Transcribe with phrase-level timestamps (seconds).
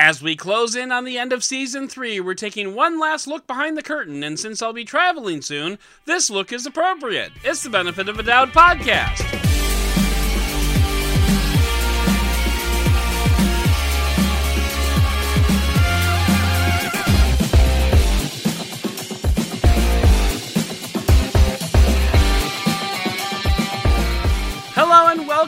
[0.00, 3.48] As we close in on the end of season three, we're taking one last look
[3.48, 7.32] behind the curtain, and since I'll be traveling soon, this look is appropriate.
[7.42, 9.47] It's the Benefit of a Doubt podcast.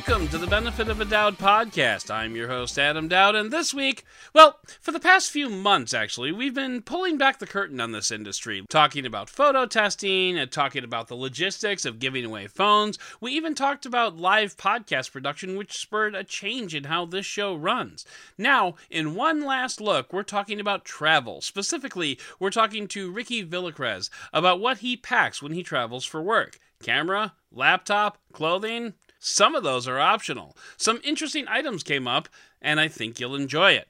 [0.07, 2.11] Welcome to the Benefit of a Doubt podcast.
[2.11, 6.33] I'm your host, Adam Dowd, and this week, well, for the past few months actually,
[6.33, 10.85] we've been pulling back the curtain on this industry, talking about photo testing and talking
[10.85, 12.99] about the logistics of giving away phones.
[13.21, 17.55] We even talked about live podcast production, which spurred a change in how this show
[17.55, 18.07] runs.
[18.39, 21.43] Now, in one last look, we're talking about travel.
[21.43, 26.59] Specifically, we're talking to Ricky Villacrez about what he packs when he travels for work.
[26.83, 30.57] Camera, laptop, clothing, some of those are optional.
[30.79, 32.29] Some interesting items came up,
[32.61, 33.89] and I think you'll enjoy it.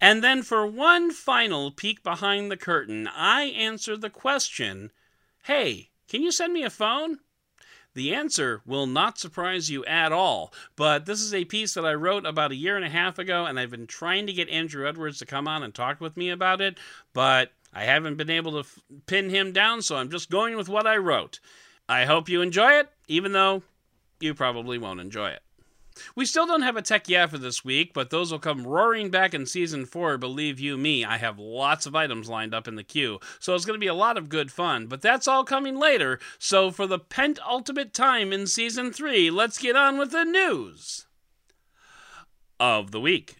[0.00, 4.90] And then for one final peek behind the curtain, I answer the question
[5.44, 7.20] Hey, can you send me a phone?
[7.94, 11.94] The answer will not surprise you at all, but this is a piece that I
[11.94, 14.88] wrote about a year and a half ago, and I've been trying to get Andrew
[14.88, 16.78] Edwards to come on and talk with me about it,
[17.12, 20.68] but I haven't been able to f- pin him down, so I'm just going with
[20.70, 21.38] what I wrote.
[21.88, 23.62] I hope you enjoy it, even though
[24.22, 25.42] you probably won't enjoy it.
[26.16, 29.10] We still don't have a tech yeah for this week, but those will come roaring
[29.10, 31.04] back in season 4, believe you me.
[31.04, 33.88] I have lots of items lined up in the queue, so it's going to be
[33.88, 36.18] a lot of good fun, but that's all coming later.
[36.38, 41.06] So for the penultimate time in season 3, let's get on with the news
[42.58, 43.36] of the week.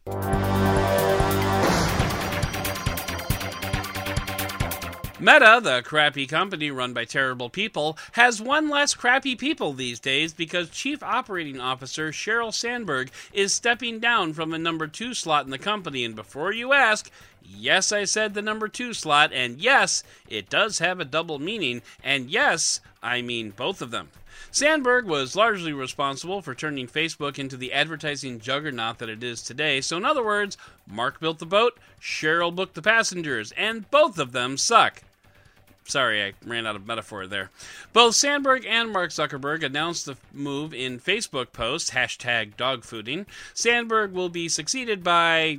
[5.23, 10.33] Meta, the crappy company run by terrible people, has one less crappy people these days
[10.33, 15.53] because Chief Operating Officer Sheryl Sandberg is stepping down from the number two slot in
[15.53, 16.05] the company.
[16.05, 17.09] And before you ask,
[17.41, 21.83] yes, I said the number two slot, and yes, it does have a double meaning,
[22.03, 24.09] and yes, I mean both of them.
[24.51, 29.83] Sandberg was largely responsible for turning Facebook into the advertising juggernaut that it is today.
[29.83, 34.33] So, in other words, Mark built the boat, Sheryl booked the passengers, and both of
[34.33, 35.05] them suck.
[35.85, 37.51] Sorry, I ran out of metaphor there.
[37.93, 43.27] Both Sandberg and Mark Zuckerberg announced the move in Facebook posts, hashtag dogfooding.
[43.53, 45.59] Sandberg will be succeeded by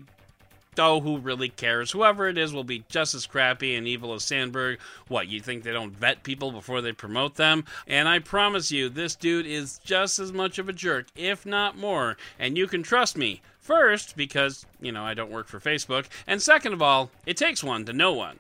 [0.80, 1.92] oh, who really cares?
[1.92, 4.80] Whoever it is will be just as crappy and evil as Sandberg.
[5.08, 7.66] What, you think they don't vet people before they promote them?
[7.88, 11.78] And I promise you, this dude is just as much of a jerk, if not
[11.78, 12.18] more.
[12.40, 13.42] And you can trust me.
[13.60, 16.08] First, because, you know, I don't work for Facebook.
[16.28, 18.40] And second of all, it takes one to know one.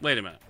[0.00, 0.40] Wait a minute.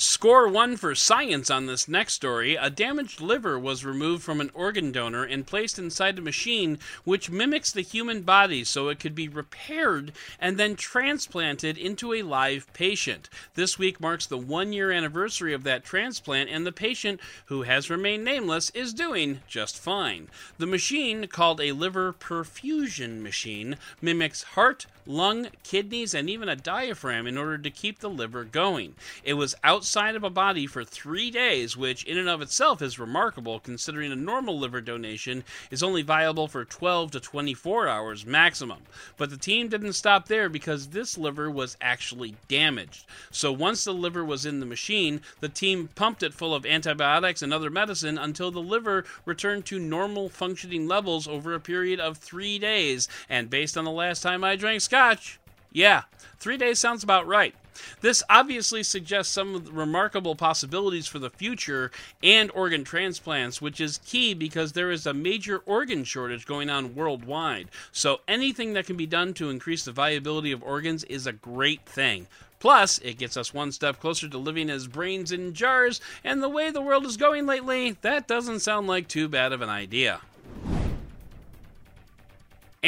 [0.00, 2.54] Score one for science on this next story.
[2.54, 7.30] A damaged liver was removed from an organ donor and placed inside a machine which
[7.30, 12.72] mimics the human body so it could be repaired and then transplanted into a live
[12.74, 13.28] patient.
[13.54, 17.90] This week marks the one year anniversary of that transplant, and the patient, who has
[17.90, 20.28] remained nameless, is doing just fine.
[20.58, 27.26] The machine, called a liver perfusion machine, mimics heart, lung, kidneys, and even a diaphragm
[27.26, 28.94] in order to keep the liver going.
[29.24, 29.56] It was
[29.88, 34.12] outside of a body for three days, which in and of itself is remarkable considering
[34.12, 38.82] a normal liver donation is only viable for 12 to 24 hours maximum.
[39.16, 43.06] But the team didn't stop there because this liver was actually damaged.
[43.30, 47.40] So once the liver was in the machine, the team pumped it full of antibiotics
[47.40, 52.18] and other medicine until the liver returned to normal functioning levels over a period of
[52.18, 53.08] three days.
[53.26, 55.38] And based on the last time I drank scotch, scotch.
[55.72, 56.02] Yeah,
[56.38, 57.54] three days sounds about right.
[58.00, 61.90] This obviously suggests some remarkable possibilities for the future
[62.22, 66.94] and organ transplants, which is key because there is a major organ shortage going on
[66.94, 67.68] worldwide.
[67.92, 71.84] So anything that can be done to increase the viability of organs is a great
[71.86, 72.26] thing.
[72.60, 76.48] Plus, it gets us one step closer to living as brains in jars, and the
[76.48, 80.20] way the world is going lately, that doesn't sound like too bad of an idea.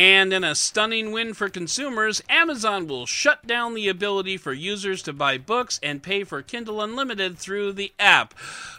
[0.00, 5.02] And in a stunning win for consumers, Amazon will shut down the ability for users
[5.02, 8.32] to buy books and pay for Kindle Unlimited through the app.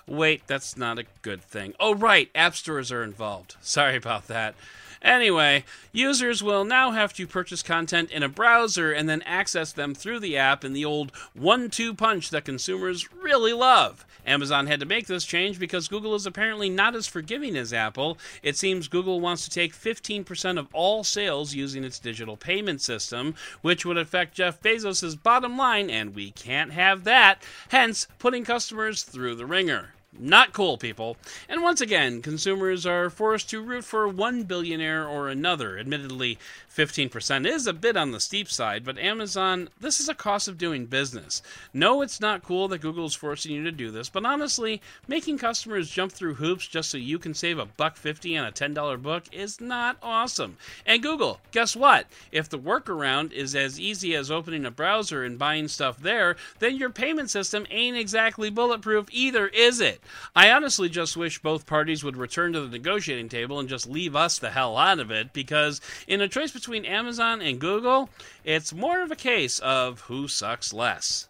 [0.07, 1.75] Wait, that's not a good thing.
[1.79, 3.55] Oh, right, app stores are involved.
[3.61, 4.55] Sorry about that.
[5.01, 9.95] Anyway, users will now have to purchase content in a browser and then access them
[9.95, 14.05] through the app in the old one two punch that consumers really love.
[14.27, 18.19] Amazon had to make this change because Google is apparently not as forgiving as Apple.
[18.43, 23.33] It seems Google wants to take 15% of all sales using its digital payment system,
[23.61, 29.01] which would affect Jeff Bezos' bottom line, and we can't have that, hence putting customers
[29.01, 29.93] through the ringer.
[30.23, 31.17] Not cool, people.
[31.49, 35.79] And once again, consumers are forced to root for one billionaire or another.
[35.79, 36.37] Admittedly,
[36.71, 40.59] 15% is a bit on the steep side, but Amazon, this is a cost of
[40.59, 41.41] doing business.
[41.73, 45.39] No, it's not cool that Google is forcing you to do this, but honestly, making
[45.39, 49.01] customers jump through hoops just so you can save a buck 50 on a $10
[49.01, 50.57] book is not awesome.
[50.85, 52.05] And Google, guess what?
[52.31, 56.77] If the workaround is as easy as opening a browser and buying stuff there, then
[56.77, 59.99] your payment system ain't exactly bulletproof either, is it?
[60.35, 64.15] I honestly just wish both parties would return to the negotiating table and just leave
[64.15, 68.09] us the hell out of it because in a choice between Amazon and Google,
[68.43, 71.27] it's more of a case of who sucks less.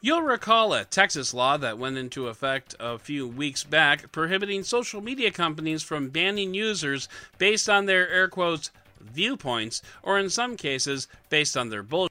[0.00, 5.00] You'll recall a Texas law that went into effect a few weeks back prohibiting social
[5.00, 11.08] media companies from banning users based on their air quotes viewpoints, or in some cases,
[11.30, 12.10] based on their bullshit.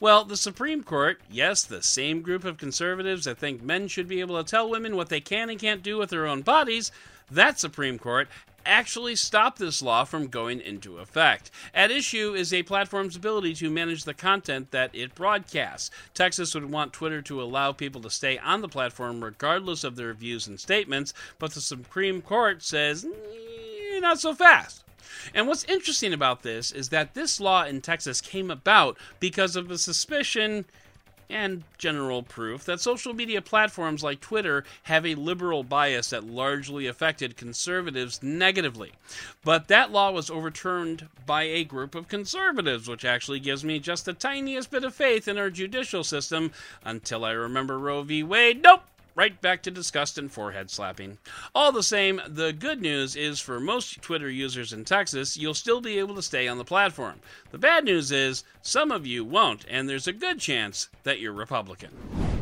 [0.00, 4.20] Well, the Supreme Court, yes, the same group of conservatives that think men should be
[4.20, 6.92] able to tell women what they can and can't do with their own bodies,
[7.30, 8.28] that Supreme Court
[8.64, 11.50] actually stopped this law from going into effect.
[11.74, 15.90] At issue is a platform's ability to manage the content that it broadcasts.
[16.14, 20.12] Texas would want Twitter to allow people to stay on the platform regardless of their
[20.12, 23.04] views and statements, but the Supreme Court says,
[24.00, 24.84] not so fast.
[25.34, 29.70] And what's interesting about this is that this law in Texas came about because of
[29.70, 30.64] a suspicion
[31.30, 36.86] and general proof that social media platforms like Twitter have a liberal bias that largely
[36.86, 38.92] affected conservatives negatively.
[39.44, 44.06] But that law was overturned by a group of conservatives, which actually gives me just
[44.06, 46.52] the tiniest bit of faith in our judicial system
[46.84, 48.22] until I remember Roe v.
[48.22, 48.62] Wade.
[48.62, 48.82] Nope!
[49.18, 51.18] Right back to disgust and forehead slapping.
[51.52, 55.80] All the same, the good news is for most Twitter users in Texas, you'll still
[55.80, 57.18] be able to stay on the platform.
[57.50, 61.32] The bad news is some of you won't, and there's a good chance that you're
[61.32, 62.37] Republican.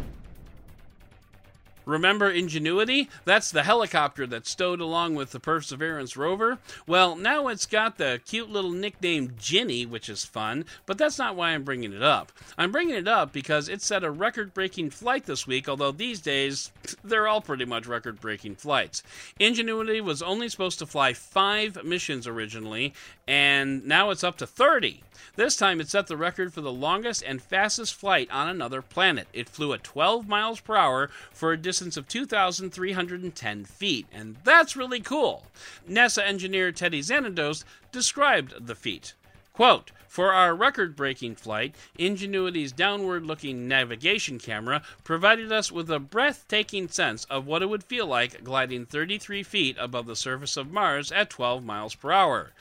[1.86, 3.08] Remember Ingenuity?
[3.24, 6.58] That's the helicopter that stowed along with the Perseverance rover.
[6.84, 11.36] Well, now it's got the cute little nickname Ginny, which is fun, but that's not
[11.36, 12.32] why I'm bringing it up.
[12.58, 16.20] I'm bringing it up because it set a record breaking flight this week, although these
[16.20, 16.72] days,
[17.04, 19.04] they're all pretty much record breaking flights.
[19.38, 22.94] Ingenuity was only supposed to fly five missions originally,
[23.28, 25.04] and now it's up to 30.
[25.36, 29.28] This time it set the record for the longest and fastest flight on another planet.
[29.32, 34.76] It flew at 12 miles per hour for a distance of 2,310 feet, and that's
[34.76, 35.44] really cool.
[35.88, 39.14] NASA engineer Teddy Tzanetos described the feat.
[39.52, 45.98] Quote, for our record breaking flight, Ingenuity's downward looking navigation camera provided us with a
[45.98, 50.72] breathtaking sense of what it would feel like gliding 33 feet above the surface of
[50.72, 52.52] Mars at 12 miles per hour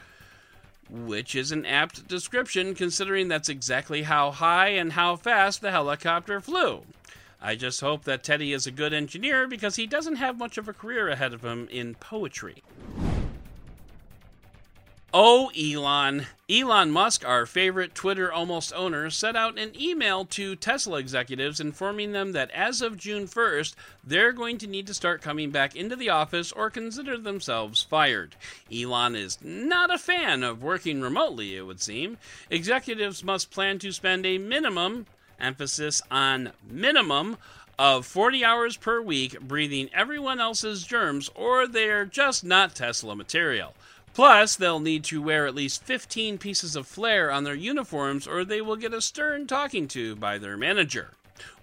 [0.89, 6.39] which is an apt description considering that's exactly how high and how fast the helicopter
[6.39, 6.83] flew.
[7.41, 10.67] I just hope that Teddy is a good engineer because he doesn't have much of
[10.67, 12.63] a career ahead of him in poetry.
[15.17, 16.27] Oh, Elon.
[16.49, 22.11] Elon Musk, our favorite Twitter almost owner, sent out an email to Tesla executives informing
[22.11, 25.95] them that as of June 1st, they're going to need to start coming back into
[25.95, 28.35] the office or consider themselves fired.
[28.69, 32.17] Elon is not a fan of working remotely, it would seem.
[32.49, 35.05] Executives must plan to spend a minimum,
[35.39, 37.37] emphasis on minimum,
[37.77, 43.73] of 40 hours per week breathing everyone else's germs, or they're just not Tesla material.
[44.13, 48.45] Plus, they'll need to wear at least 15 pieces of flair on their uniforms, or
[48.45, 51.11] they will get a stern talking to by their manager.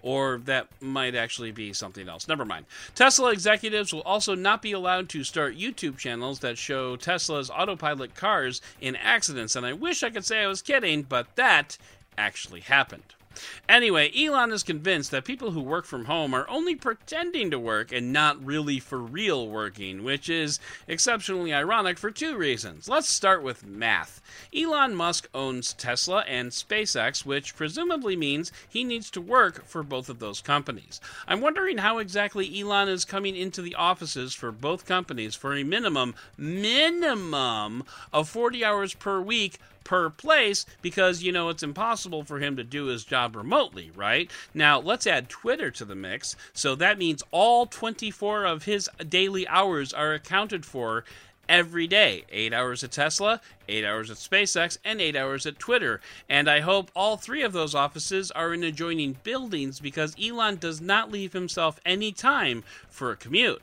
[0.03, 2.27] Or that might actually be something else.
[2.27, 2.67] Never mind.
[2.93, 8.13] Tesla executives will also not be allowed to start YouTube channels that show Tesla's autopilot
[8.13, 9.55] cars in accidents.
[9.55, 11.79] And I wish I could say I was kidding, but that
[12.19, 13.15] actually happened.
[13.67, 17.91] Anyway, Elon is convinced that people who work from home are only pretending to work
[17.91, 22.89] and not really for real working, which is exceptionally ironic for two reasons.
[22.89, 24.21] Let's start with math.
[24.55, 30.09] Elon Musk owns Tesla and SpaceX, which presumably means he needs to work for both
[30.09, 30.99] of those companies.
[31.27, 35.63] I'm wondering how exactly Elon is coming into the offices for both companies for a
[35.63, 42.39] minimum, minimum of 40 hours per week per place because, you know, it's impossible for
[42.39, 44.29] him to do his job remotely, right?
[44.53, 46.35] Now, let's add Twitter to the mix.
[46.53, 51.03] So that means all 24 of his daily hours are accounted for
[51.49, 52.23] every day.
[52.31, 56.01] Eight hours at Tesla, eight hours at SpaceX, and eight hours at Twitter.
[56.29, 60.81] And I hope all three of those offices are in adjoining buildings because Elon does
[60.81, 63.61] not leave himself any time for a commute.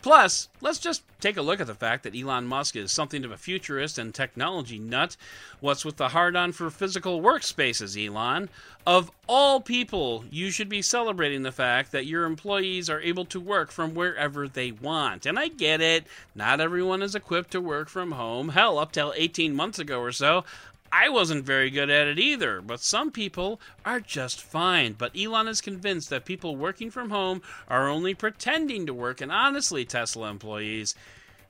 [0.00, 3.32] Plus, let's just take a look at the fact that Elon Musk is something of
[3.32, 5.16] a futurist and technology nut.
[5.58, 8.48] What's with the hard on for physical workspaces, Elon?
[8.86, 13.40] Of all people, you should be celebrating the fact that your employees are able to
[13.40, 15.26] work from wherever they want.
[15.26, 18.50] And I get it, not everyone is equipped to work from home.
[18.50, 20.44] Hell, up till 18 months ago or so,
[20.92, 24.94] I wasn't very good at it either, but some people are just fine.
[24.94, 29.30] But Elon is convinced that people working from home are only pretending to work, and
[29.30, 30.94] honestly, Tesla employees,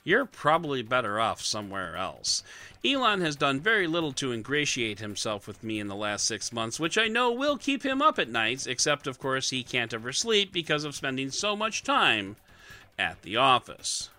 [0.05, 2.43] you're probably better off somewhere else.
[2.85, 6.81] Elon has done very little to ingratiate himself with me in the last six months,
[6.81, 10.13] which I know will keep him up at nights, except, of course, he can't ever
[10.13, 12.37] sleep because of spending so much time
[12.99, 14.11] at the office.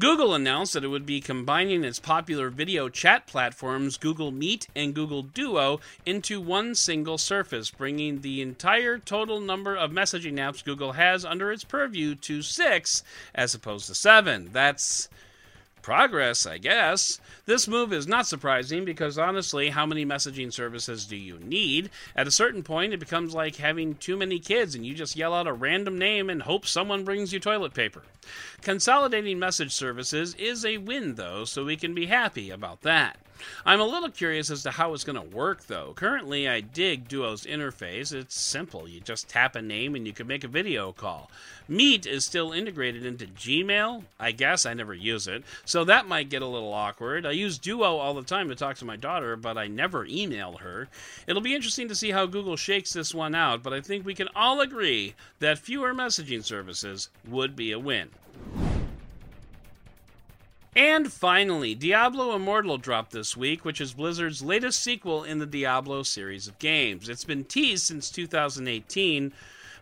[0.00, 4.94] Google announced that it would be combining its popular video chat platforms Google Meet and
[4.94, 10.92] Google Duo into one single surface, bringing the entire total number of messaging apps Google
[10.92, 13.02] has under its purview to six
[13.34, 14.50] as opposed to seven.
[14.52, 15.08] That's
[15.82, 17.20] progress, I guess.
[17.46, 21.90] This move is not surprising because honestly, how many messaging services do you need?
[22.14, 25.34] At a certain point, it becomes like having too many kids and you just yell
[25.34, 28.02] out a random name and hope someone brings you toilet paper.
[28.62, 33.18] Consolidating message services is a win, though, so we can be happy about that.
[33.64, 35.92] I'm a little curious as to how it's going to work, though.
[35.94, 38.12] Currently, I dig Duo's interface.
[38.12, 38.88] It's simple.
[38.88, 41.30] You just tap a name and you can make a video call.
[41.68, 44.04] Meet is still integrated into Gmail.
[44.18, 47.26] I guess I never use it, so that might get a little awkward.
[47.26, 50.56] I use Duo all the time to talk to my daughter, but I never email
[50.56, 50.88] her.
[51.26, 54.14] It'll be interesting to see how Google shakes this one out, but I think we
[54.14, 58.10] can all agree that fewer messaging services would be a win.
[60.76, 66.04] And finally, Diablo Immortal dropped this week, which is Blizzard's latest sequel in the Diablo
[66.04, 67.08] series of games.
[67.08, 69.32] It's been teased since 2018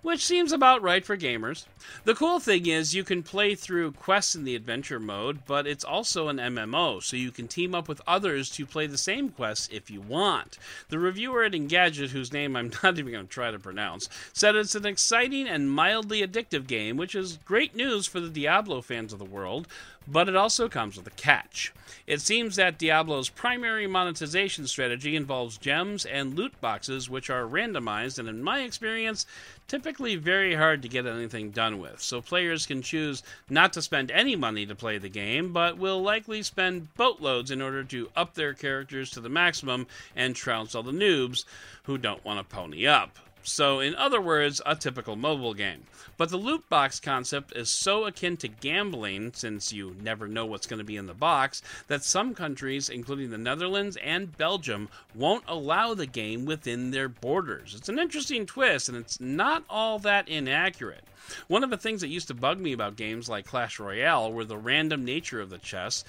[0.02, 1.64] which seems about right for gamers.
[2.04, 5.84] The cool thing is you can play through quests in the adventure mode, but it's
[5.84, 9.68] also an MMO, so you can team up with others to play the same quests
[9.72, 10.58] if you want.
[10.88, 14.54] The reviewer at Engadget, whose name I'm not even going to try to pronounce, said
[14.54, 19.12] it's an exciting and mildly addictive game, which is great news for the Diablo fans
[19.12, 19.68] of the world,
[20.06, 21.72] but it also comes with a catch.
[22.06, 28.18] It seems that Diablo's primary monetization strategy involves gems and loot boxes, which are randomized
[28.18, 29.26] and, in my experience,
[29.66, 32.00] typically very hard to get anything done with.
[32.00, 36.00] So players can choose not to spend any money to play the game, but will
[36.00, 40.84] likely spend boatloads in order to up their characters to the maximum and trounce all
[40.84, 41.44] the noobs
[41.84, 43.18] who don't want to pony up.
[43.48, 45.84] So, in other words, a typical mobile game.
[46.16, 50.66] But the loot box concept is so akin to gambling, since you never know what's
[50.66, 55.44] going to be in the box, that some countries, including the Netherlands and Belgium, won't
[55.46, 57.76] allow the game within their borders.
[57.76, 61.04] It's an interesting twist, and it's not all that inaccurate.
[61.46, 64.44] One of the things that used to bug me about games like Clash Royale were
[64.44, 66.04] the random nature of the chests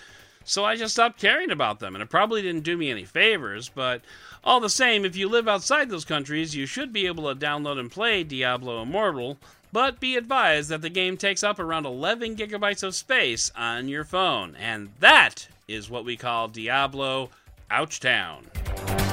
[0.47, 3.69] so I just stopped caring about them, and it probably didn't do me any favors,
[3.69, 4.01] but
[4.43, 7.77] all the same, if you live outside those countries, you should be able to download
[7.77, 9.37] and play Diablo Immortal,
[9.73, 14.05] but be advised that the game takes up around 11 gigabytes of space on your
[14.05, 17.29] phone, and that is what we call Diablo
[17.69, 19.06] Ouchtown.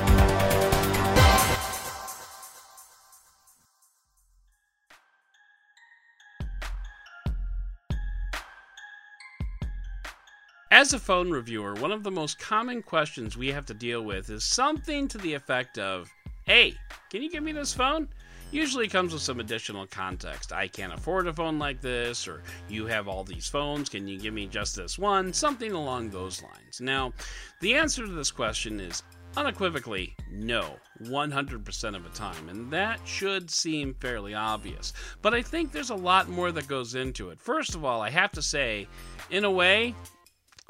[10.75, 14.29] As a phone reviewer, one of the most common questions we have to deal with
[14.29, 16.11] is something to the effect of,
[16.43, 16.75] Hey,
[17.11, 18.09] can you give me this phone?
[18.51, 20.53] Usually comes with some additional context.
[20.53, 24.19] I can't afford a phone like this, or you have all these phones, can you
[24.19, 25.33] give me just this one?
[25.33, 26.81] Something along those lines.
[26.81, 27.13] Now,
[27.61, 29.05] the answer to this question is
[29.37, 34.93] unequivocally no, 100% of the time, and that should seem fairly obvious.
[35.23, 37.41] But I think there's a lot more that goes into it.
[37.41, 38.89] First of all, I have to say,
[39.31, 39.95] in a way,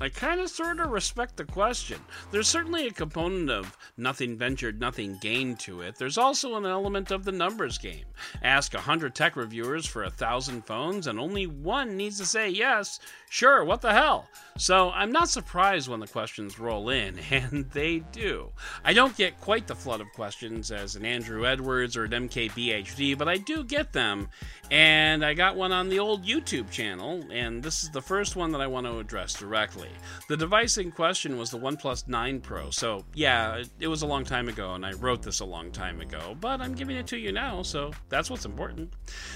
[0.01, 2.01] I kind of sort of respect the question.
[2.33, 5.95] There's certainly a component of nothing ventured, nothing gained to it.
[5.97, 8.05] There's also an element of the numbers game.
[8.43, 12.99] Ask 100 tech reviewers for a 1,000 phones, and only one needs to say yes,
[13.35, 14.29] sure, what the hell?
[14.57, 18.53] So I'm not surprised when the questions roll in, and they do.
[18.85, 23.19] I don't get quite the flood of questions as an Andrew Edwards or an MKBHD,
[23.19, 24.29] but I do get them,
[24.71, 28.53] and I got one on the old YouTube channel, and this is the first one
[28.53, 29.91] that I want to address directly.
[30.29, 32.71] The device in question was the OnePlus 9 Pro.
[32.71, 36.01] So, yeah, it was a long time ago, and I wrote this a long time
[36.01, 38.93] ago, but I'm giving it to you now, so that's what's important.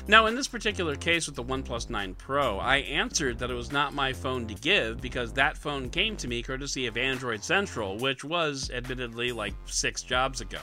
[0.06, 3.72] Now, in this particular case with the OnePlus 9 Pro, I answered that it was
[3.72, 7.96] not my phone to give because that phone came to me courtesy of Android Central,
[7.98, 10.60] which was admittedly like six jobs ago.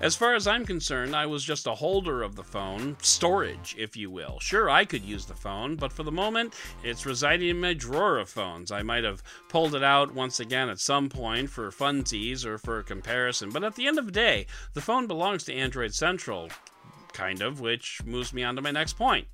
[0.00, 3.96] As far as I'm concerned, I was just a holder of the phone, storage, if
[3.96, 4.38] you will.
[4.40, 8.18] Sure, I could use the phone, but for the moment, it's residing in my drawer
[8.18, 8.70] of phones.
[8.70, 12.82] I might have pulled it out once again at some point for funsies or for
[12.82, 16.48] comparison, but at the end of the day, the phone belongs to Android Central,
[17.12, 19.26] kind of, which moves me on to my next point.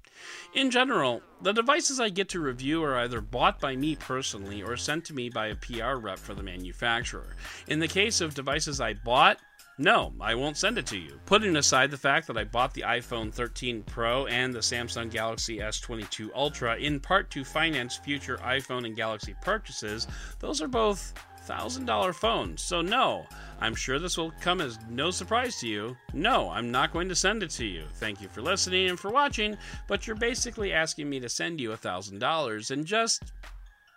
[0.55, 4.77] In general, the devices I get to review are either bought by me personally or
[4.77, 7.37] sent to me by a PR rep for the manufacturer.
[7.67, 9.39] In the case of devices I bought,
[9.77, 11.19] no, I won't send it to you.
[11.27, 15.59] Putting aside the fact that I bought the iPhone 13 Pro and the Samsung Galaxy
[15.59, 20.07] S22 Ultra in part to finance future iPhone and Galaxy purchases,
[20.39, 21.13] those are both
[21.47, 22.57] $1,000 phone.
[22.57, 23.27] So, no,
[23.61, 25.97] I'm sure this will come as no surprise to you.
[26.13, 27.85] No, I'm not going to send it to you.
[27.95, 31.71] Thank you for listening and for watching, but you're basically asking me to send you
[31.71, 33.33] $1,000 and just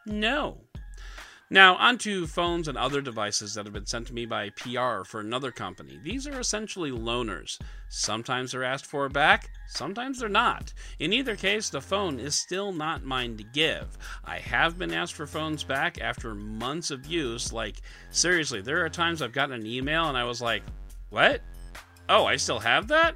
[0.06, 0.62] no.
[1.50, 5.22] Now, onto phones and other devices that have been sent to me by PR for
[5.22, 5.98] another company.
[6.04, 7.58] These are essentially loaners.
[7.88, 10.74] Sometimes they're asked for back, sometimes they're not.
[11.00, 13.98] In either case, the phone is still not mine to give.
[14.26, 17.54] I have been asked for phones back after months of use.
[17.54, 17.78] Like,
[18.12, 20.64] seriously, there are times I've gotten an email and I was like,
[21.12, 21.42] what?
[22.10, 23.16] Oh, I still have that?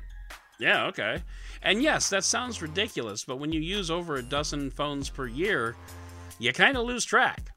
[0.58, 1.22] Yeah, okay.
[1.64, 5.76] And yes, that sounds ridiculous, but when you use over a dozen phones per year,
[6.40, 7.51] you kind of lose track.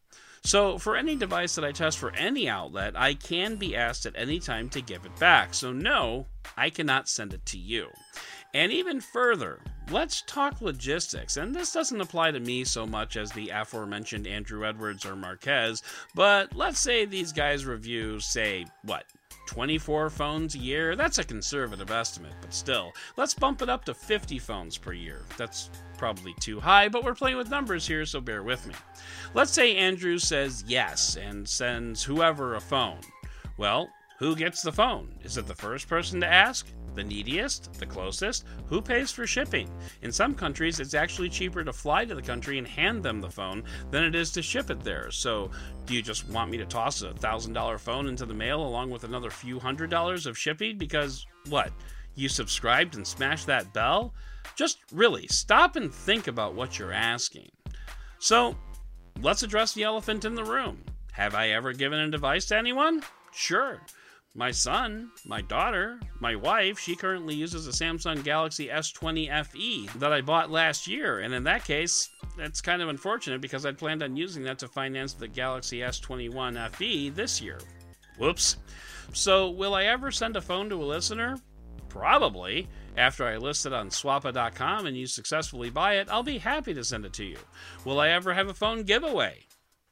[0.47, 4.13] So, for any device that I test for any outlet, I can be asked at
[4.15, 5.55] any time to give it back.
[5.55, 7.89] So, no, I cannot send it to you.
[8.53, 9.59] And even further,
[9.91, 11.39] let's talk logistics.
[11.39, 15.83] And this doesn't apply to me so much as the aforementioned Andrew Edwards or Marques,
[16.15, 19.05] but let's say these guys review, say, what,
[19.47, 20.97] 24 phones a year?
[20.97, 22.93] That's a conservative estimate, but still.
[23.17, 25.23] Let's bump it up to 50 phones per year.
[25.37, 28.75] That's probably too high, but we're playing with numbers here, so bear with me.
[29.35, 33.01] Let's say Andrew says yes and sends whoever a phone.
[33.57, 35.15] Well, who gets the phone?
[35.23, 36.67] Is it the first person to ask?
[36.95, 37.73] The neediest?
[37.75, 38.45] The closest?
[38.69, 39.69] Who pays for shipping?
[40.03, 43.31] In some countries, it's actually cheaper to fly to the country and hand them the
[43.31, 45.11] phone than it is to ship it there.
[45.11, 45.51] So,
[45.87, 49.05] do you just want me to toss a $1,000 phone into the mail along with
[49.05, 50.79] another few hundred dollars of shipping?
[50.79, 51.73] Because, what?
[52.15, 54.15] You subscribed and smashed that bell?
[54.55, 57.51] Just really stop and think about what you're asking.
[58.21, 58.57] So,
[59.21, 60.79] let's address the elephant in the room.
[61.13, 63.03] Have I ever given a device to anyone?
[63.33, 63.81] Sure.
[64.37, 70.13] My son, my daughter, my wife, she currently uses a Samsung Galaxy S20 FE that
[70.13, 71.21] I bought last year.
[71.21, 74.69] And in that case, that's kind of unfortunate because I'd planned on using that to
[74.69, 77.61] finance the Galaxy S21 FE this year.
[78.19, 78.57] Whoops.
[79.13, 81.39] So, will I ever send a phone to a listener?
[81.89, 82.69] Probably.
[82.97, 86.83] After I list it on swappa.com and you successfully buy it, I'll be happy to
[86.83, 87.39] send it to you.
[87.85, 89.44] Will I ever have a phone giveaway?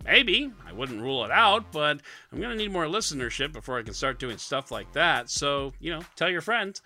[0.04, 0.50] Maybe.
[0.66, 2.00] I wouldn't rule it out, but
[2.32, 5.30] I'm going to need more listenership before I can start doing stuff like that.
[5.30, 6.82] So, you know, tell your friends.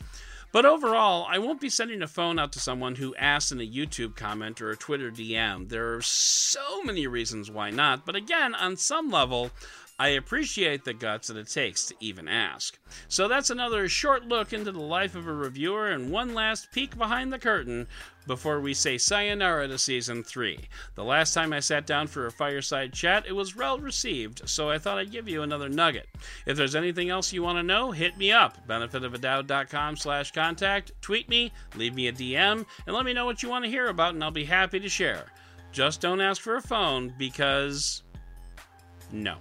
[0.53, 3.69] But overall, I won't be sending a phone out to someone who asks in a
[3.69, 5.69] YouTube comment or a Twitter DM.
[5.69, 9.51] There are so many reasons why not, but again, on some level,
[9.99, 12.79] I appreciate the guts that it takes to even ask.
[13.09, 16.97] So that's another short look into the life of a reviewer and one last peek
[16.97, 17.87] behind the curtain
[18.27, 20.59] before we say sayonara to season 3.
[20.95, 24.71] The last time I sat down for a fireside chat, it was well received, so
[24.71, 26.09] I thought I'd give you another nugget.
[26.47, 31.29] If there's anything else you want to know, hit me up, benefitofadoubt.com slash contact, tweet
[31.29, 34.15] me, leave me a DM, and let me know what you want to hear about,
[34.15, 35.27] and I'll be happy to share.
[35.73, 38.03] Just don't ask for a phone because...
[39.13, 39.37] no.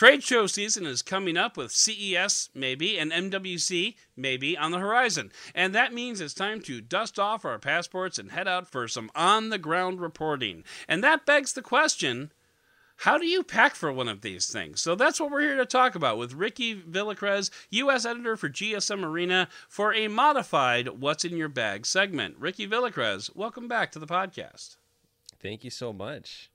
[0.00, 5.30] Trade show season is coming up with CES, maybe, and MWC, maybe, on the horizon.
[5.54, 9.10] And that means it's time to dust off our passports and head out for some
[9.14, 10.64] on the ground reporting.
[10.88, 12.32] And that begs the question
[12.96, 14.80] how do you pack for one of these things?
[14.80, 18.06] So that's what we're here to talk about with Ricky Villacrez, U.S.
[18.06, 22.36] editor for GSM Arena, for a modified What's in Your Bag segment.
[22.38, 24.78] Ricky Villacrez, welcome back to the podcast.
[25.42, 26.50] Thank you so much.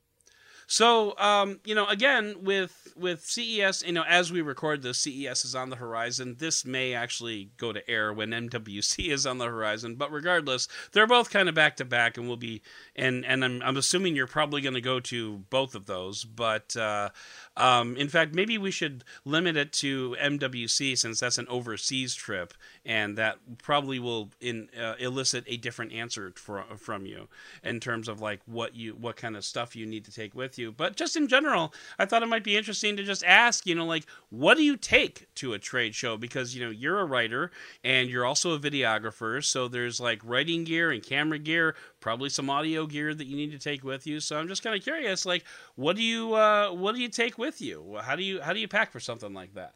[0.67, 5.45] So, um, you know, again with with CES, you know, as we record this, CES
[5.45, 6.35] is on the horizon.
[6.39, 11.07] This may actually go to air when MWC is on the horizon, but regardless, they're
[11.07, 12.61] both kind of back to back, and we'll be
[12.95, 16.23] and and I'm I'm assuming you're probably going to go to both of those.
[16.23, 17.09] But uh,
[17.57, 22.53] um, in fact, maybe we should limit it to MWC since that's an overseas trip,
[22.85, 27.27] and that probably will in uh, elicit a different answer for, from you
[27.63, 30.59] in terms of like what you what kind of stuff you need to take with
[30.59, 30.71] you.
[30.71, 33.85] But just in general, I thought it might be interesting to just ask, you know,
[33.85, 36.17] like what do you take to a trade show?
[36.17, 37.51] Because you know you're a writer
[37.83, 42.51] and you're also a videographer, so there's like writing gear and camera gear, probably some
[42.51, 44.19] audio gear that you need to take with you.
[44.19, 47.35] So I'm just kind of curious, like what do you uh, what do you take
[47.39, 47.97] with you?
[47.99, 49.73] How do you how do you pack for something like that?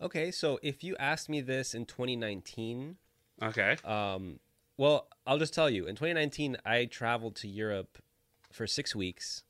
[0.00, 2.96] Okay, so if you asked me this in 2019,
[3.42, 3.76] Okay.
[3.84, 4.38] um,
[4.76, 5.86] well, I'll just tell you.
[5.88, 7.98] In 2019, I traveled to Europe
[8.52, 9.42] for six weeks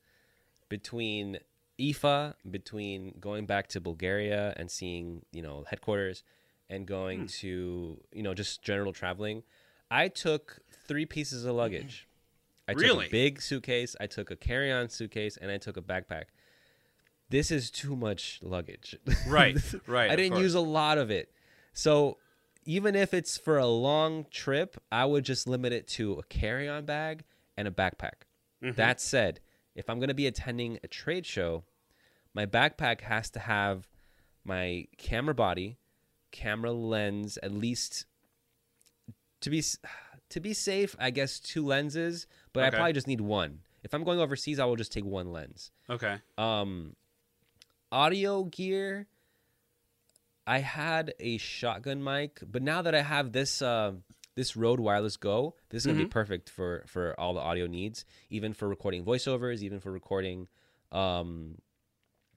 [0.71, 1.39] between
[1.79, 6.23] IFA, between going back to Bulgaria and seeing, you know, headquarters
[6.71, 7.27] and going Hmm.
[7.43, 9.43] to, you know, just general traveling.
[9.91, 12.07] I took three pieces of luggage.
[12.69, 13.07] I took Really?
[13.07, 16.25] a big suitcase, I took a carry-on suitcase, and I took a backpack.
[17.29, 18.97] This is too much luggage.
[19.27, 20.43] Right, right, I didn't course.
[20.43, 21.31] use a lot of it.
[21.73, 22.19] So
[22.65, 26.85] even if it's for a long trip, I would just limit it to a carry-on
[26.85, 27.25] bag
[27.57, 28.25] and a backpack.
[28.63, 28.73] Mm-hmm.
[28.77, 29.41] That said,
[29.75, 31.65] if I'm going to be attending a trade show,
[32.35, 33.89] my backpack has to have
[34.45, 35.79] my camera body,
[36.33, 38.07] camera lens, at least
[39.41, 39.63] to be
[40.31, 43.61] to be safe, I guess two lenses, but I probably just need one.
[43.83, 45.71] If I'm going overseas, I will just take one lens.
[45.89, 46.17] Okay.
[46.37, 46.97] Um,
[47.93, 49.07] audio gear.
[50.47, 53.93] I had a shotgun mic, but now that I have this uh,
[54.37, 58.05] this Rode Wireless Go, this is gonna be perfect for for all the audio needs,
[58.31, 60.47] even for recording voiceovers, even for recording,
[60.93, 61.59] um,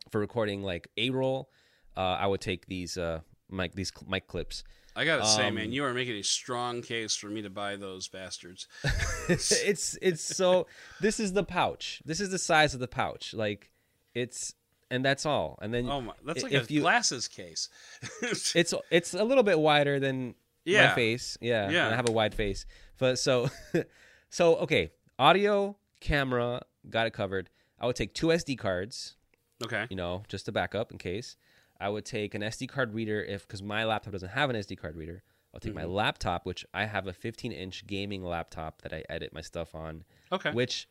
[0.09, 1.49] for recording like A roll.
[1.95, 4.63] Uh, I would take these uh mic these mic clips.
[4.95, 7.75] I gotta say, Um, man, you are making a strong case for me to buy
[7.75, 8.67] those bastards.
[9.29, 10.67] it's it's so
[10.99, 12.01] this is the pouch.
[12.05, 13.33] This is the size of the pouch.
[13.33, 13.71] Like
[14.13, 14.55] it's
[14.91, 15.57] and that's all.
[15.61, 17.69] And then Oh my, that's like if a you glasses case.
[18.21, 20.35] it's it's a little bit wider than
[20.65, 20.87] Yeah.
[20.87, 21.37] my face.
[21.39, 21.87] Yeah, Yeah.
[21.89, 22.65] I have a wide face.
[22.97, 23.49] But so
[24.29, 27.49] so okay, audio, camera, got it covered.
[27.79, 29.15] I would take two SD cards,
[29.63, 29.85] okay.
[29.89, 31.37] you know, just to back up in case.
[31.79, 34.77] I would take an SD card reader if because my laptop doesn't have an SD
[34.77, 35.23] card reader.
[35.53, 35.91] I'll take my Mm-hmm.
[35.93, 40.03] laptop, which I have a 15 inch gaming laptop that I edit my stuff on.
[40.31, 40.51] Okay.
[40.51, 40.87] Which,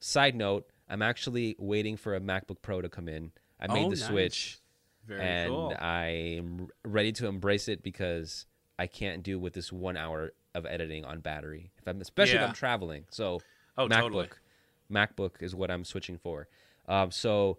[0.00, 3.32] side note, I'm actually waiting for a MacBook Pro to come in.
[3.58, 4.04] I made Oh, the nice.
[4.06, 4.60] switch
[5.06, 5.74] Very and cool.
[5.80, 8.44] I'm ready to embrace it because
[8.78, 11.70] I can't do with this one hour of editing on battery.
[11.78, 13.04] If I'm especially if I'm traveling.
[13.10, 13.40] So
[13.78, 14.28] Oh, MacBook, totally.
[14.92, 16.48] MacBook is what I'm switching for.
[16.86, 17.58] Um, so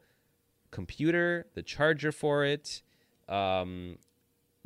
[0.73, 2.81] computer, the charger for it,
[3.29, 3.97] um,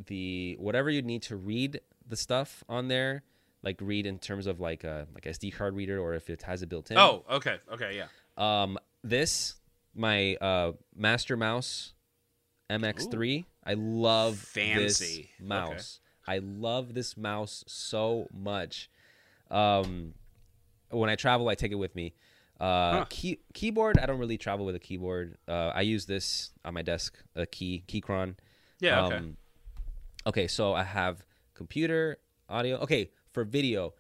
[0.08, 3.24] the whatever you need to read the stuff on there,
[3.62, 6.64] like read in terms of like a like SD card reader or if it has
[6.64, 6.98] it built in.
[6.98, 7.58] Oh, okay.
[7.72, 8.08] Okay, yeah.
[8.38, 9.56] Um, this
[9.94, 11.94] my uh Master Mouse
[12.70, 13.46] MX3.
[13.66, 15.30] I love Fancy.
[15.38, 16.00] this mouse.
[16.26, 18.90] I love this mouse so much.
[19.52, 20.14] Um,
[20.90, 22.14] when I travel, I take it with me.
[22.60, 23.06] Uh, Huh.
[23.10, 24.00] key, keyboard.
[24.00, 25.38] I don't really travel with a keyboard.
[25.48, 27.18] Uh, I use this on my desk.
[27.36, 28.36] A key Keychron.
[28.80, 29.16] Yeah, okay.
[29.18, 29.38] Um,
[30.26, 32.18] okay, so I have computer,
[32.50, 32.78] audio.
[32.78, 33.94] Okay, for video,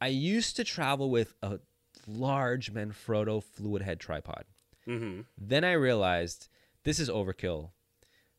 [0.00, 1.58] I used to travel with a
[2.06, 4.44] large Manfrotto fluid head tripod.
[4.86, 5.22] Mm-hmm.
[5.38, 6.48] Then I realized
[6.84, 7.70] this is overkill.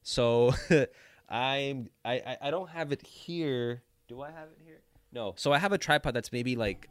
[0.03, 0.53] So
[1.29, 3.81] I'm I I don't have it here.
[4.07, 4.81] Do I have it here?
[5.11, 5.33] No.
[5.37, 6.87] So I have a tripod that's maybe like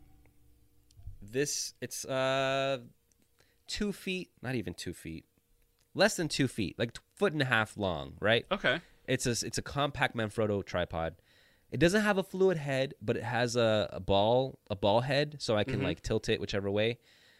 [1.32, 1.74] this.
[1.80, 2.78] It's uh
[3.66, 5.24] two feet, not even two feet,
[5.94, 8.46] less than two feet, like foot and a half long, right?
[8.50, 8.80] Okay.
[9.06, 11.16] It's a it's a compact Manfrotto tripod.
[11.70, 15.36] It doesn't have a fluid head, but it has a, a ball a ball head,
[15.40, 16.98] so I can like tilt it whichever way.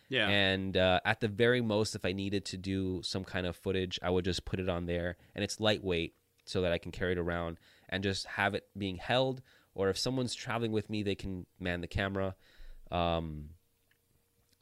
[0.08, 0.28] Yeah.
[0.28, 3.98] And uh, at the very most, if I needed to do some kind of footage,
[4.02, 7.12] I would just put it on there, and it's lightweight, so that I can carry
[7.12, 9.40] it around and just have it being held.
[9.74, 12.34] Or if someone's traveling with me, they can man the camera.
[12.90, 13.50] Um,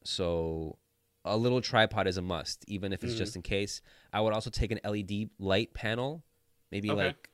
[0.04, 0.78] so
[1.24, 3.80] a little tripod is a must, even if it's just in case.
[4.12, 6.24] I would also take an LED light panel,
[6.70, 7.06] maybe Okay.
[7.06, 7.30] like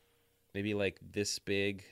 [0.55, 1.85] maybe like this big,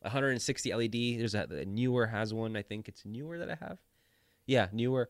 [0.00, 0.92] 160 LED.
[1.18, 2.56] There's a, a Neewer has one.
[2.56, 3.78] I think it's Neewer that I have.
[4.46, 5.08] Yeah, Neewer.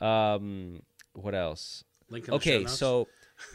[0.00, 0.82] Um,
[1.14, 1.84] what else?
[2.10, 3.08] link in the Okay, so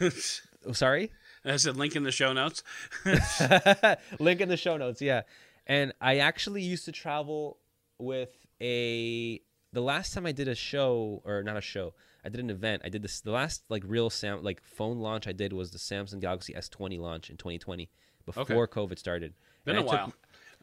[0.66, 1.12] oh, sorry.
[1.44, 2.62] I said link in the show notes.
[4.18, 5.00] Link in the show notes.
[5.00, 5.22] Yeah,
[5.66, 7.58] and I actually used to travel
[7.98, 9.40] with a
[9.72, 12.82] the last time I did a show or not a show, I did an event.
[12.84, 15.78] I did this the last like real Sam like phone launch I did was the
[15.78, 17.88] Samsung Galaxy S20 launch in 2020
[18.26, 18.54] before Okay.
[18.80, 19.34] COVID started.
[19.64, 20.14] Been And a I took- while.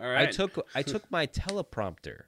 [0.01, 0.27] All right.
[0.29, 2.23] I took I took my teleprompter.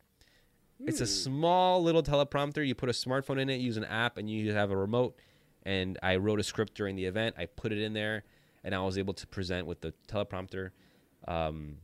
[0.79, 1.09] It's a Hmm.
[1.09, 2.65] small little teleprompter.
[2.65, 5.17] You put a smartphone in it, use an app, and you have a remote.
[5.63, 7.35] And I wrote a script during the event.
[7.37, 8.23] I put it in there,
[8.63, 10.69] and I was able to present with the teleprompter.
[11.27, 11.77] Um,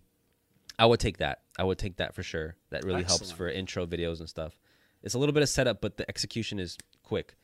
[0.79, 1.41] I would take that.
[1.57, 2.55] I would take that for sure.
[2.69, 4.57] That really helps for intro videos and stuff.
[5.03, 7.35] It's a little bit of setup, but the execution is quick.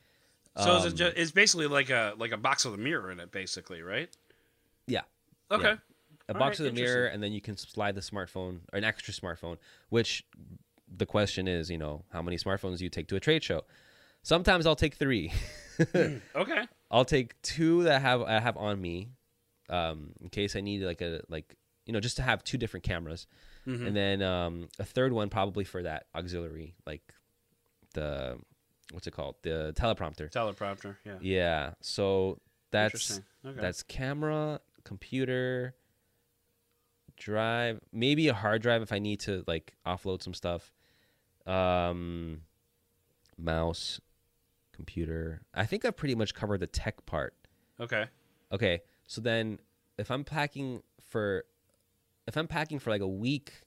[0.56, 3.10] So is it Um, just, it's basically like a like a box with a mirror
[3.12, 4.08] in it, basically, right?
[4.86, 5.02] Yeah.
[5.50, 5.62] Okay.
[5.64, 5.76] Yeah.
[6.28, 8.78] a All box right, with a mirror, and then you can slide the smartphone or
[8.78, 9.58] an extra smartphone.
[9.90, 10.24] Which
[10.88, 13.62] the question is, you know, how many smartphones do you take to a trade show?
[14.22, 15.32] Sometimes I'll take three.
[16.34, 16.66] Okay.
[16.90, 19.08] I'll take two that I have I have on me,
[19.70, 21.54] um, in case I need like a like
[21.86, 23.26] you know just to have two different cameras,
[23.66, 23.86] Mhm.
[23.86, 27.00] and then um, a third one probably for that auxiliary like
[27.94, 28.38] the
[28.92, 30.30] what's it called the teleprompter.
[30.30, 30.96] Teleprompter.
[31.04, 31.18] Yeah.
[31.20, 32.38] Yeah, so
[32.70, 33.60] that's Okay.
[33.60, 35.74] that's camera, computer,
[37.16, 40.72] drive, maybe a hard drive if I need to like offload some stuff.
[41.46, 42.42] Um,
[43.38, 44.00] mouse,
[44.72, 45.42] computer.
[45.54, 47.34] I think I've pretty much covered the tech part.
[47.78, 48.06] okay.
[48.52, 49.60] Okay, so then
[49.96, 51.44] if I'm packing for,
[52.26, 53.62] if I'm packing for like a week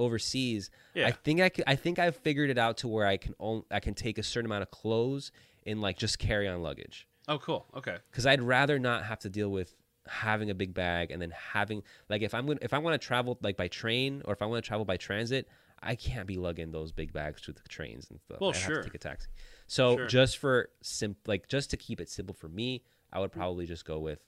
[0.00, 1.06] overseas, Yeah.
[1.06, 3.64] I think I could, I think I've figured it out to where I can only,
[3.70, 5.30] I can take a certain amount of clothes
[5.64, 7.66] in like just carry on luggage oh, cool.
[7.76, 7.98] Okay.
[8.10, 9.74] because I'd rather not have to deal with
[10.06, 13.06] having a big bag and then having like if I'm gonna if I want to
[13.06, 15.46] travel like by train or if I want to travel by transit,
[15.82, 18.40] I can't be lugging those big bags to the trains and stuff.
[18.40, 18.76] Well, I have sure.
[18.78, 19.28] to take a taxi.
[19.66, 20.06] So Sure.
[20.06, 22.82] just for sim like just to keep it simple for me,
[23.12, 24.20] I would probably just go with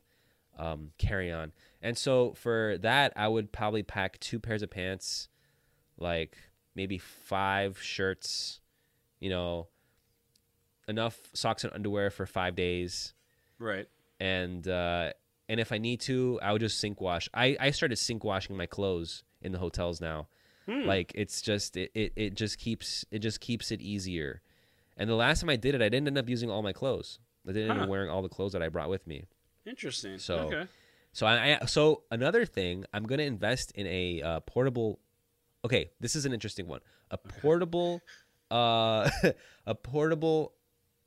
[0.59, 1.53] um, carry on.
[1.81, 5.29] And so for that, I would probably pack two pairs of pants,
[5.99, 6.37] like
[6.75, 8.61] maybe five shirts,
[9.21, 9.69] you know,
[10.89, 13.15] enough socks and underwear for five days
[13.59, 13.89] Right.
[14.19, 15.13] and uh,
[15.49, 17.29] and if I need to, I would just sink wash.
[17.35, 20.29] I, I started sink washing my clothes in the hotels now.
[20.67, 20.87] Hmm.
[20.87, 24.41] Like it's just it, it, it just keeps it just keeps it easier.
[24.97, 27.19] And the last time I did it, I didn't end up using all my clothes.
[27.49, 29.25] I didn't end up wearing all the clothes that I brought with me.
[29.67, 30.19] Interesting.
[30.19, 30.67] So- okay.
[31.15, 34.99] So I, I so another thing, I'm gonna invest in a uh, portable.
[35.65, 36.81] Okay, this is an interesting one.
[37.11, 38.01] A portable,
[38.51, 39.09] uh,
[39.67, 40.55] a portable,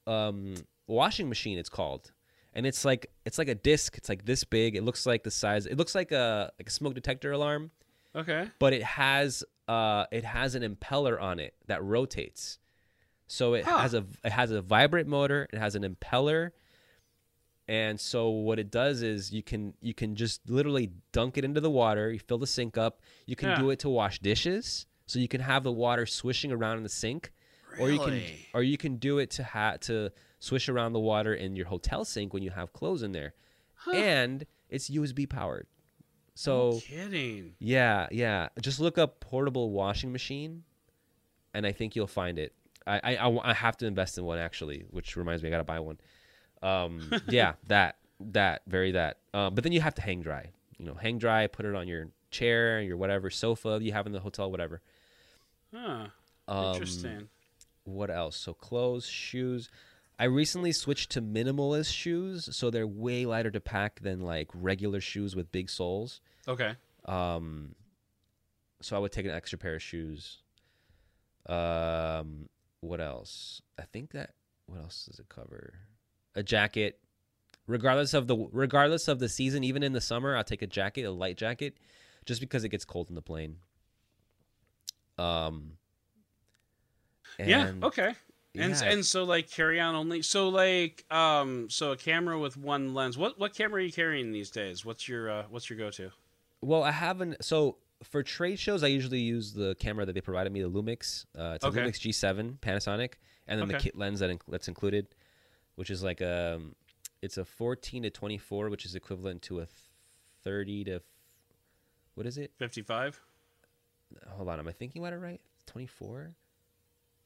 [0.08, 0.56] um,
[0.88, 1.58] washing machine.
[1.58, 2.12] It's called,
[2.54, 3.98] and it's like it's like a disc.
[3.98, 4.76] It's like this big.
[4.76, 5.66] It looks like the size.
[5.66, 7.72] It looks like a like a smoke detector alarm,
[8.16, 8.50] Okay.
[8.60, 12.60] but it has uh it has an impeller on it that rotates.
[13.28, 13.80] So it Huh.
[13.80, 15.48] has a it has a vibrate motor.
[15.52, 16.52] It has an impeller,
[17.68, 21.62] and so what it does is you can you can just literally dunk it into
[21.62, 22.12] the water.
[22.12, 23.02] You fill the sink up.
[23.26, 23.60] You can Yeah.
[23.60, 24.86] do it to wash dishes.
[25.08, 27.32] So you can have the water swishing around in the sink,
[27.80, 28.22] or you can
[28.54, 32.04] or you can do it to ha- to swish around the water in your hotel
[32.06, 33.34] sink when you have clothes in there,
[33.94, 35.68] and it's USB powered.
[36.34, 37.54] So No kidding.
[37.60, 38.50] yeah, yeah.
[38.62, 40.64] Just look up portable washing machine,
[41.54, 42.54] and I think you'll find it.
[42.88, 45.64] I, I, I, I have to invest in one actually, which reminds me I gotta
[45.64, 45.98] buy one.
[46.62, 49.18] Um, yeah, that that very that.
[49.34, 50.52] Um, but then you have to hang dry.
[50.78, 51.48] You know, hang dry.
[51.48, 54.82] Put it on your chair, your whatever sofa you have in the hotel, whatever.
[55.74, 56.08] Huh.
[56.48, 57.30] Um, Interesting.
[57.84, 58.36] What else?
[58.36, 59.70] So clothes, shoes.
[60.18, 65.02] I recently switched to minimalist shoes, so they're way lighter to pack than like regular
[65.02, 66.22] shoes with big soles.
[66.48, 66.74] Okay.
[67.06, 67.76] Um,
[68.82, 70.38] so I would take an extra pair of shoes.
[71.48, 72.50] Um,
[72.82, 73.62] what else?
[73.78, 74.32] I think that
[74.68, 75.74] what else does it cover?
[76.36, 77.00] A jacket.
[77.68, 81.04] Regardless of the regardless of the season, even in the summer, I'll take a jacket,
[81.04, 81.78] a light jacket,
[82.26, 83.58] just because it gets cold in the plane.
[85.18, 85.72] Um.
[87.40, 87.72] yeah.
[87.82, 88.14] Okay.
[88.58, 90.22] And yeah, and so like carry on only.
[90.22, 93.18] So like um so a camera with one lens.
[93.18, 94.86] What what camera are you carrying these days?
[94.86, 96.12] What's your uh, what's your go to?
[96.62, 97.44] Well, I haven't.
[97.44, 101.26] So for trade shows, I usually use the camera that they provided me, the Lumix.
[101.38, 101.82] Uh, it's a Okay.
[101.82, 103.14] Lumix G7 Panasonic,
[103.48, 105.08] and then the kit lens that that's included,
[105.76, 106.60] which is like a,
[107.22, 109.68] it's a 14 to 24, which is equivalent to a
[110.44, 111.02] 30 to,
[112.16, 112.52] what is it?
[112.58, 113.20] Fifty five.
[114.30, 115.42] Hold on, am I thinking about it right?
[115.66, 116.32] 24,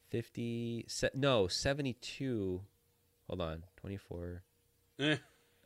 [0.08, 2.60] 50, se- no, 72.
[3.28, 4.42] Hold on, 24.
[4.98, 5.16] Eh.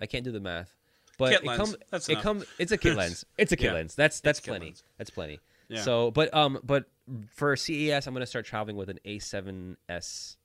[0.01, 0.77] I can't do the math.
[1.17, 1.75] But Kit it comes.
[1.93, 2.23] It enough.
[2.23, 2.45] comes.
[2.59, 3.25] It's a kit lens.
[3.39, 3.75] It's a kit Yeah.
[3.75, 3.95] lens.
[3.95, 4.75] That's that's kit plenty.
[4.99, 5.39] That's plenty.
[5.69, 5.81] Yeah.
[5.83, 6.87] So, but um, but
[7.29, 10.37] for CES, I'm gonna start traveling with an A7S,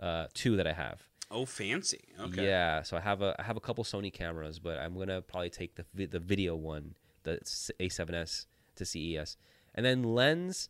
[0.00, 1.00] uh, two that I have.
[1.32, 2.00] Oh, fancy.
[2.20, 2.44] Okay.
[2.46, 2.82] Yeah.
[2.82, 5.74] So I have a I have a couple Sony cameras, but I'm gonna probably take
[5.76, 7.38] the the video one, the
[7.80, 9.36] A7S to CES,
[9.74, 10.68] and then lens.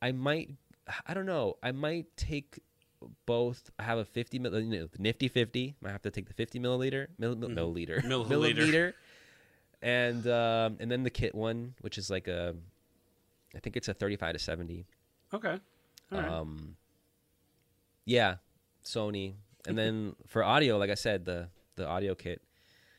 [0.00, 0.50] I might
[1.06, 1.56] I don't know.
[1.62, 2.60] I might take
[3.26, 3.70] both.
[3.78, 5.74] I have a 50 mil, you know, the nifty 50.
[5.84, 8.28] I have to take the 50 milliliter, mil, mil, milliliter, Milliliter.
[8.28, 8.92] milliliter,
[9.82, 12.54] and um, and then the kit one, which is like a,
[13.54, 14.86] I think it's a 35 to 70.
[15.34, 15.58] Okay.
[16.12, 16.28] All right.
[16.28, 16.76] Um,
[18.04, 18.36] yeah,
[18.84, 19.34] Sony,
[19.68, 22.42] and then for audio, like I said, the the audio kit.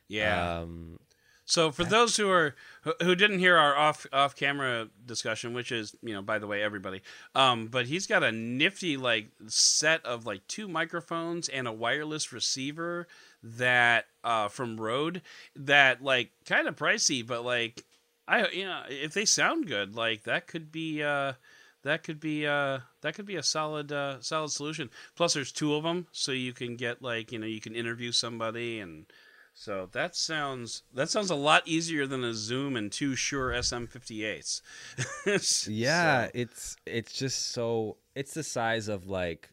[0.08, 0.60] yeah.
[0.60, 0.99] Um,
[1.45, 5.71] So for those who are who- who didn't hear our off off camera discussion, which
[5.71, 7.01] is you know by the way everybody,
[7.34, 12.32] um, but he's got a nifty like set of like two microphones and a wireless
[12.32, 13.08] receiver
[13.41, 15.21] that uh, from Rode
[15.55, 17.84] that like kind of pricey, but like
[18.27, 21.01] I you know if they sound good, like that could be.
[21.03, 21.34] Uh,
[21.89, 24.89] that could be uh that could be a solid uh solid solution.
[25.15, 28.12] Plus there's two of them so you can get like, you know, you can interview
[28.12, 29.06] somebody and
[29.54, 34.62] so that sounds that sounds a lot easier than a Zoom and two Shure SM58s.
[35.67, 39.49] Yeah, So- it's it's just so it's the size of like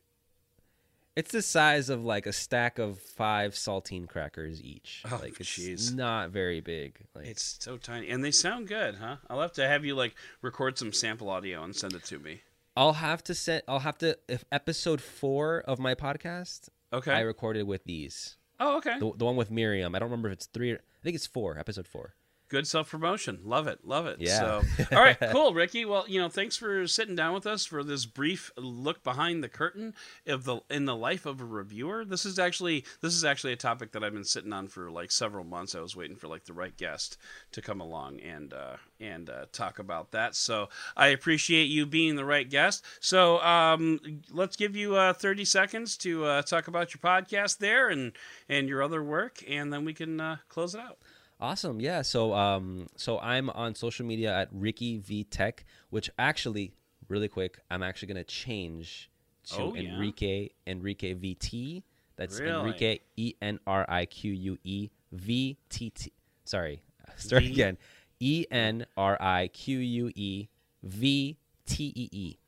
[1.17, 5.03] it's the size of like a stack of five saltine crackers each.
[5.11, 5.95] Oh, like it's jeez.
[5.95, 7.01] not very big.
[7.15, 9.17] Like it's so tiny and they sound good, huh?
[9.29, 12.43] I'll have to have you like record some sample audio and send it to me.
[12.77, 17.13] I'll have to set I'll have to if episode 4 of my podcast Okay.
[17.13, 18.37] I recorded with these.
[18.61, 18.99] oh, okay.
[18.99, 19.95] The, the one with Miriam.
[19.95, 22.15] I don't remember if it's 3 or, I think it's 4, episode 4.
[22.49, 23.41] Good self promotion.
[23.45, 23.81] Love it.
[23.85, 24.19] Love it.
[24.21, 24.39] Yeah.
[24.39, 25.85] So, all right, cool, Ricky.
[25.85, 29.49] Well, you know, thanks for sitting down with us for this brief look behind the
[29.49, 29.95] curtain
[30.29, 32.05] of the in the life of a reviewer.
[32.05, 35.11] This is actually this is actually a topic that I've been sitting on for like
[35.11, 35.75] several months.
[35.75, 37.17] I was waiting for like the right guest
[37.51, 40.37] to come along and uh, and uh, talk about that.
[40.37, 42.85] So I appreciate you being the right guest.
[43.01, 47.89] So um, let's give you uh, thirty seconds to uh, talk about your podcast there
[47.89, 48.13] and
[48.49, 50.99] and your other work, and then we can uh, close it out.
[51.41, 51.81] Awesome.
[51.81, 52.03] Yeah.
[52.03, 56.73] So um so I'm on social media at Ricky V Tech, which actually
[57.09, 59.11] really quick, I'm actually gonna change
[59.51, 59.83] to Oh, yeah?
[59.83, 61.83] Enrique Enrique VT.
[62.17, 62.59] That's Really?
[62.61, 66.13] Enrique E N R I Q U E V T T.
[66.45, 66.83] Sorry.
[67.17, 67.77] Start V- again.
[68.19, 70.49] E N R I Q U E
[70.83, 72.39] V T E E.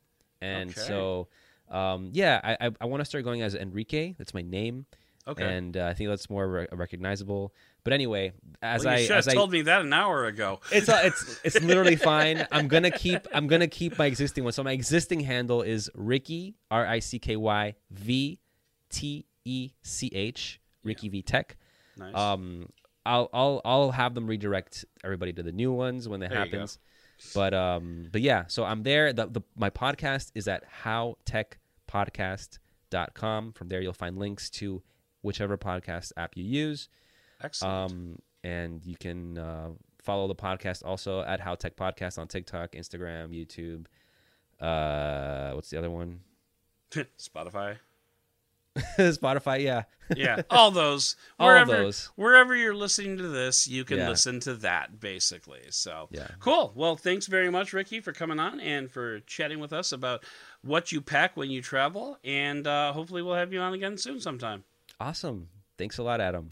[0.41, 0.81] And Okay.
[0.81, 1.27] so
[1.69, 4.15] um yeah, I I, I want to start going as Enrique.
[4.17, 4.87] That's my name.
[5.27, 5.43] Okay.
[5.43, 7.53] And uh, I think that's more re- recognizable.
[7.83, 10.59] But anyway, as well, I as I told me that an hour ago.
[10.71, 12.45] it's uh, it's it's literally fine.
[12.51, 14.53] I'm gonna keep I'm gonna keep my existing one.
[14.53, 18.39] So my existing handle is Ricky R I C K Y V
[18.89, 21.57] T E C H Ricky V Tech.
[21.97, 22.15] Nice.
[22.15, 22.69] Um,
[23.05, 26.79] I'll I'll I'll have them redirect everybody to the new ones when that There happens.
[27.33, 29.13] But um, but yeah, so I'm there.
[29.13, 33.53] The, the my podcast is at howtechpodcast.com.
[33.53, 34.81] From there, you'll find links to
[35.21, 36.89] whichever podcast app you use.
[37.43, 37.91] Excellent.
[37.91, 39.69] Um, and you can uh,
[40.01, 43.85] follow the podcast also at How Tech Podcast on TikTok, Instagram, YouTube.
[44.63, 46.21] Uh, what's the other one?
[46.91, 47.77] Spotify.
[48.97, 49.61] Spotify.
[49.63, 49.83] Yeah,
[50.15, 51.15] Yeah, all those.
[51.39, 52.11] All Wherever, those.
[52.15, 54.09] Wherever you're listening to this, you can Yeah.
[54.09, 55.61] listen to that basically.
[55.69, 56.27] So Yeah.
[56.39, 56.71] cool.
[56.75, 60.23] Well, thanks very much, Ricky, for coming on and for chatting with us about
[60.61, 62.19] what you pack when you travel.
[62.23, 64.63] And uh, hopefully, we'll have you on again soon sometime.
[64.99, 65.49] awesome.
[65.77, 66.49] Thanks a lot, Adam.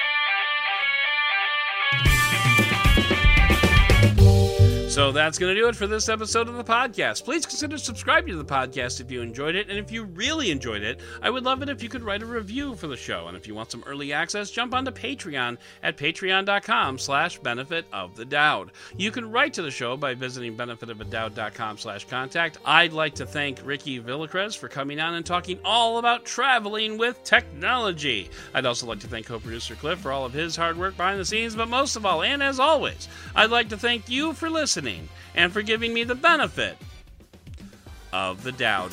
[4.97, 7.23] So that's going to do it for this episode of the podcast.
[7.23, 9.69] Please consider subscribing to the podcast if you enjoyed it.
[9.69, 12.25] And if you really enjoyed it, I would love it if you could write a
[12.25, 13.27] review for the show.
[13.27, 18.15] And if you want some early access, jump onto Patreon at patreon.com slash benefit of
[18.15, 18.71] the Dowd.
[18.97, 22.57] You can write to the show by visiting benefitofthedowd.com slash contact.
[22.65, 27.23] I'd like to thank Ricky Villacrez for coming on and talking all about traveling with
[27.23, 28.31] technology.
[28.55, 31.25] I'd also like to thank co-producer Cliff for all of his hard work behind the
[31.25, 34.86] scenes, but most of all, and as always, I'd like to thank you for listening
[35.35, 36.77] and for giving me the benefit
[38.13, 38.91] of the Dowd.